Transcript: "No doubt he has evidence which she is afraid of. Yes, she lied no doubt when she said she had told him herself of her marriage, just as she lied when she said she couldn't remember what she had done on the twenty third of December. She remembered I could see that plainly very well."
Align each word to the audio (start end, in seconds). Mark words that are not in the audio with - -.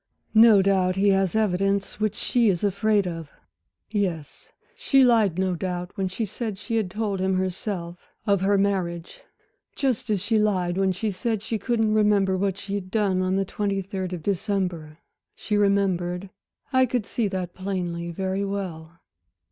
"No 0.33 0.63
doubt 0.63 0.95
he 0.95 1.09
has 1.09 1.35
evidence 1.35 1.99
which 1.99 2.15
she 2.15 2.49
is 2.49 2.63
afraid 2.63 3.05
of. 3.07 3.29
Yes, 3.91 4.51
she 4.75 5.03
lied 5.03 5.37
no 5.37 5.53
doubt 5.55 5.91
when 5.95 6.07
she 6.07 6.25
said 6.25 6.57
she 6.57 6.75
had 6.77 6.89
told 6.89 7.19
him 7.19 7.35
herself 7.35 8.09
of 8.25 8.41
her 8.41 8.57
marriage, 8.57 9.21
just 9.75 10.09
as 10.09 10.19
she 10.19 10.39
lied 10.39 10.75
when 10.75 10.91
she 10.91 11.11
said 11.11 11.43
she 11.43 11.59
couldn't 11.59 11.93
remember 11.93 12.35
what 12.35 12.57
she 12.57 12.73
had 12.73 12.89
done 12.89 13.21
on 13.21 13.35
the 13.35 13.45
twenty 13.45 13.83
third 13.83 14.11
of 14.11 14.23
December. 14.23 14.97
She 15.35 15.55
remembered 15.55 16.31
I 16.73 16.87
could 16.87 17.05
see 17.05 17.27
that 17.27 17.53
plainly 17.53 18.09
very 18.09 18.43
well." 18.43 19.01